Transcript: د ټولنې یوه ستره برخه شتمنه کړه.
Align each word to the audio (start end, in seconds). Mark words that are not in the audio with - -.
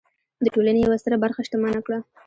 د 0.43 0.45
ټولنې 0.53 0.79
یوه 0.85 0.97
ستره 1.01 1.17
برخه 1.23 1.41
شتمنه 1.47 1.79
کړه. 1.85 1.99